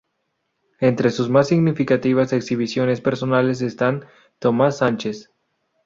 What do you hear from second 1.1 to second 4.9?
sus más significativas exhibiciones personales están: Tomás